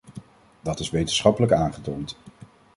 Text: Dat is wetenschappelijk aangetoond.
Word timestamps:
Dat 0.61 0.79
is 0.79 0.89
wetenschappelijk 0.89 1.51
aangetoond. 1.51 2.15